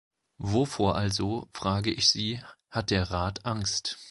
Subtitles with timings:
[0.39, 3.99] Wovor also, frage ich Sie, hat der Rat Angst?